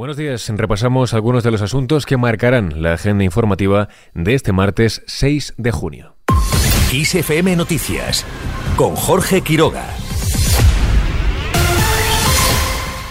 [0.00, 0.48] Buenos días.
[0.48, 5.72] Repasamos algunos de los asuntos que marcarán la agenda informativa de este martes 6 de
[5.72, 6.16] junio.
[6.90, 8.24] ISFM Noticias
[8.78, 9.84] con Jorge Quiroga.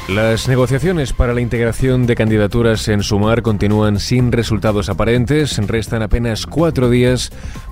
[0.10, 5.60] Las negociaciones para la integración de candidaturas en Sumar continúan sin resultados aparentes.
[5.68, 7.30] Restan apenas cuatro días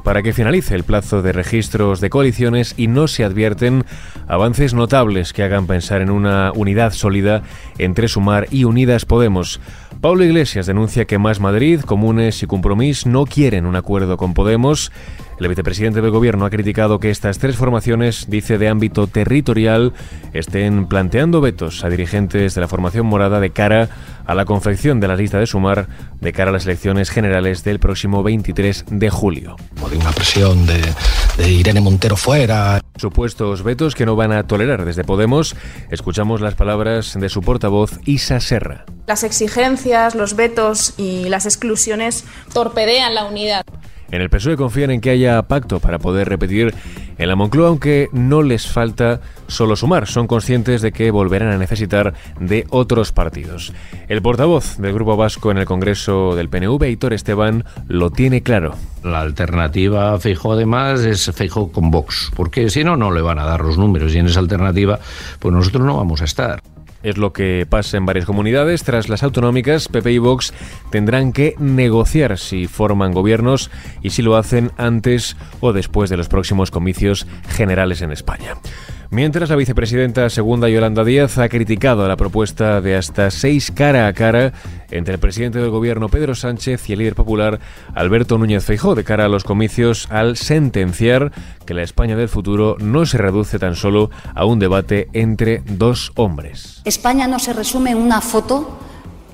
[0.07, 3.83] para que finalice el plazo de registros de coaliciones y no se advierten
[4.29, 7.43] avances notables que hagan pensar en una unidad sólida
[7.77, 9.59] entre Sumar y Unidas Podemos.
[9.99, 14.93] Pablo Iglesias denuncia que Más Madrid, Comunes y Compromís no quieren un acuerdo con Podemos.
[15.39, 19.91] El vicepresidente del Gobierno ha criticado que estas tres formaciones, dice de ámbito territorial,
[20.33, 23.89] estén planteando vetos a dirigentes de la formación morada de cara
[24.25, 25.87] a la confección de la lista de sumar
[26.21, 29.55] de cara a las elecciones generales del próximo 23 de julio.
[29.89, 30.81] De una presión de,
[31.37, 32.81] de Irene Montero fuera.
[32.97, 35.55] Supuestos vetos que no van a tolerar desde Podemos.
[35.89, 38.85] Escuchamos las palabras de su portavoz Isa Serra.
[39.07, 43.63] Las exigencias, los vetos y las exclusiones torpedean la unidad.
[44.11, 46.73] En el PSOE confían en que haya pacto para poder repetir
[47.17, 50.07] en la Moncloa, aunque no les falta solo sumar.
[50.07, 53.73] Son conscientes de que volverán a necesitar de otros partidos.
[54.07, 58.75] El portavoz del Grupo Vasco en el Congreso del PNV, Hitor Esteban, lo tiene claro.
[59.03, 63.39] La alternativa a Feijóo además es Feijóo con Vox, porque si no, no le van
[63.39, 64.99] a dar los números y en esa alternativa,
[65.39, 66.61] pues nosotros no vamos a estar.
[67.07, 68.83] Es lo que pasa en varias comunidades.
[68.83, 70.53] Tras las autonómicas, PP y Vox
[70.91, 76.27] tendrán que negociar si forman gobiernos y si lo hacen antes o después de los
[76.27, 78.57] próximos comicios generales en España.
[79.09, 84.13] Mientras la vicepresidenta segunda Yolanda Díaz ha criticado la propuesta de hasta seis cara a
[84.13, 84.51] cara
[84.91, 87.61] entre el presidente del gobierno Pedro Sánchez y el líder popular
[87.95, 91.31] Alberto Núñez Feijó de cara a los comicios al sentenciar
[91.65, 96.11] que la España del futuro no se reduce tan solo a un debate entre dos
[96.15, 96.81] hombres.
[96.83, 98.77] España no se resume en una foto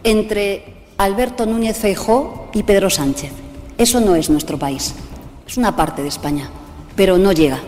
[0.03, 3.31] entre Alberto Núñez Feijó y Pedro Sánchez.
[3.79, 4.93] Eso no es nuestro país.
[5.47, 6.49] Es una parte de España,
[6.95, 7.59] pero no llega.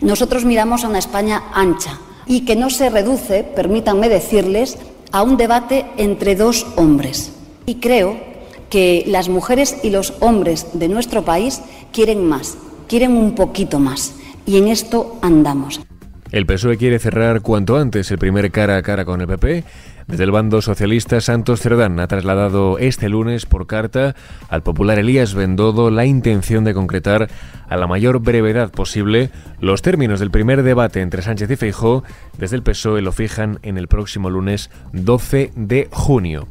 [0.00, 4.78] Nosotros miramos a una España ancha y que no se reduce, permítanme decirles,
[5.12, 7.32] a un debate entre dos hombres.
[7.66, 8.16] Y creo
[8.70, 11.60] que las mujeres y los hombres de nuestro país
[11.92, 12.56] quieren más,
[12.88, 14.14] quieren un poquito más.
[14.46, 15.80] Y en esto andamos.
[16.32, 19.64] El PSOE quiere cerrar cuanto antes el primer cara a cara con el PP
[20.06, 24.14] desde el bando socialista, Santos Cerdán ha trasladado este lunes por carta
[24.48, 27.28] al popular Elías Bendodo la intención de concretar
[27.68, 29.30] a la mayor brevedad posible
[29.60, 32.04] los términos del primer debate entre Sánchez y Feijó.
[32.38, 36.48] Desde el PSOE lo fijan en el próximo lunes 12 de junio.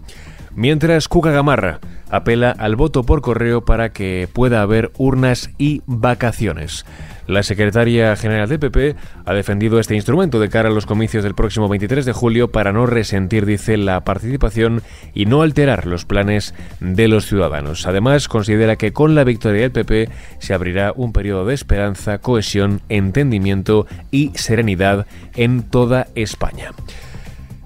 [0.56, 1.80] Mientras Cuca Gamarra
[2.12, 6.86] apela al voto por correo para que pueda haber urnas y vacaciones.
[7.28, 8.96] La secretaria general de PP
[9.26, 12.74] ha defendido este instrumento de cara a los comicios del próximo 23 de julio para
[12.74, 14.82] no resentir, dice, la participación
[15.14, 17.88] y no alterar los planes de los ciudadanos.
[17.88, 22.82] Además, considera que con la victoria del PP se abrirá un periodo de esperanza, cohesión,
[22.90, 25.06] entendimiento y serenidad
[25.36, 26.72] en toda España.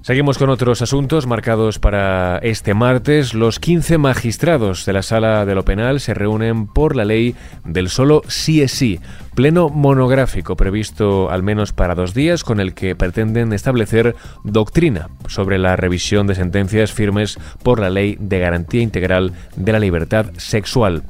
[0.05, 3.33] Seguimos con otros asuntos marcados para este martes.
[3.33, 7.33] Los 15 magistrados de la Sala de lo Penal se reúnen por la ley
[7.63, 8.99] del solo sí es sí,
[9.33, 15.57] pleno monográfico previsto al menos para dos días con el que pretenden establecer doctrina sobre
[15.57, 21.01] la revisión de sentencias firmes por la ley de garantía integral de la libertad sexual.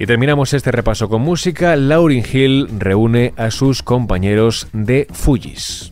[0.00, 1.74] Y terminamos este repaso con música.
[1.74, 5.90] Lauryn Hill reúne a sus compañeros de Fujis.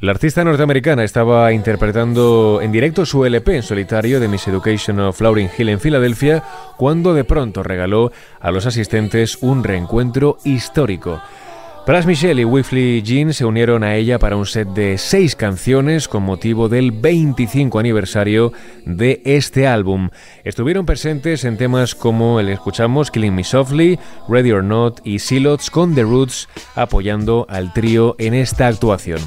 [0.00, 5.18] La artista norteamericana estaba interpretando en directo su LP en solitario de Miss Education of
[5.20, 6.42] Lauryn Hill en Filadelfia
[6.76, 11.22] cuando de pronto regaló a los asistentes un reencuentro histórico.
[11.86, 16.08] Pras Michelle y Wifley Jean se unieron a ella para un set de seis canciones
[16.08, 18.54] con motivo del 25 aniversario
[18.86, 20.08] de este álbum.
[20.44, 23.98] Estuvieron presentes en temas como el escuchamos Killing Me Softly,
[24.30, 29.20] Ready or Not y Silots con The Roots apoyando al trío en esta actuación.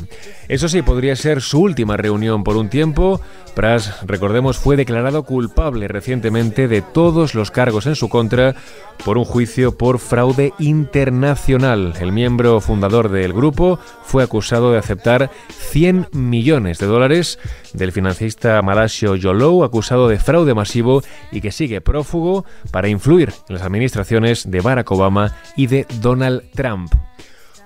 [0.47, 3.21] Eso sí, podría ser su última reunión por un tiempo.
[3.53, 8.55] Pras, recordemos, fue declarado culpable recientemente de todos los cargos en su contra
[9.03, 11.93] por un juicio por fraude internacional.
[11.99, 17.39] El miembro fundador del grupo fue acusado de aceptar 100 millones de dólares
[17.73, 23.55] del financista malasio Yolou, acusado de fraude masivo y que sigue prófugo para influir en
[23.55, 26.91] las administraciones de Barack Obama y de Donald Trump.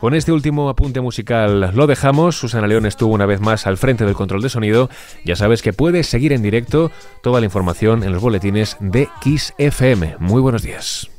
[0.01, 2.36] Con este último apunte musical lo dejamos.
[2.36, 4.89] Susana León estuvo una vez más al frente del control de sonido.
[5.24, 6.89] Ya sabes que puedes seguir en directo
[7.22, 10.16] toda la información en los boletines de Kiss FM.
[10.18, 11.11] Muy buenos días.